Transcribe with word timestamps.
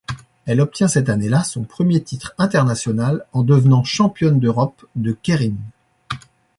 Elle 0.47 0.61
obtient 0.61 0.87
cette 0.87 1.09
année-là, 1.09 1.43
son 1.43 1.61
premier 1.63 2.01
titre 2.01 2.33
international 2.39 3.23
en 3.33 3.43
devenant 3.43 3.83
championne 3.83 4.39
d'Europe 4.39 4.83
de 4.95 5.11
keirin. 5.11 5.53